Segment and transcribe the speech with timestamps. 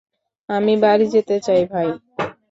[0.49, 1.87] আমি বাড়ি যেতে চাই, ভাই।